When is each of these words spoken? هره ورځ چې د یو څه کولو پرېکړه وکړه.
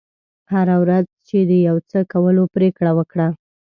هره 0.51 0.75
ورځ 0.83 1.05
چې 1.27 1.37
د 1.49 1.51
یو 1.67 1.75
څه 1.89 1.99
کولو 2.11 2.43
پرېکړه 2.55 2.91
وکړه. 2.97 3.27